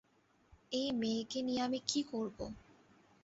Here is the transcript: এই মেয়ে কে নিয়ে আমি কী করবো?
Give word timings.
এই 0.71 0.87
মেয়ে 0.91 1.23
কে 1.23 1.39
নিয়ে 1.41 1.61
আমি 1.61 1.79
কী 1.87 1.99
করবো? 2.03 2.45